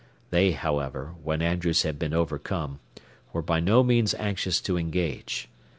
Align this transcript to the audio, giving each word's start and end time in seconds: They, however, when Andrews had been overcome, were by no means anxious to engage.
They, 0.31 0.53
however, 0.53 1.13
when 1.21 1.43
Andrews 1.43 1.83
had 1.83 1.99
been 1.99 2.11
overcome, 2.11 2.79
were 3.33 3.43
by 3.43 3.59
no 3.59 3.83
means 3.83 4.15
anxious 4.15 4.59
to 4.61 4.75
engage. 4.75 5.47